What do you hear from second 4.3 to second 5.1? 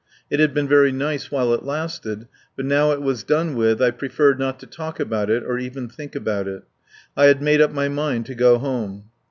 not to talk